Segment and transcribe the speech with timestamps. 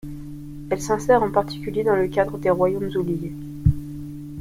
[0.71, 3.33] Elle s'insère en particulier dans le cadre des Royaumes oubliés.